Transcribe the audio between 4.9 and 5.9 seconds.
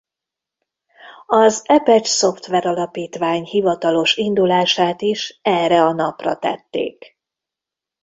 is erre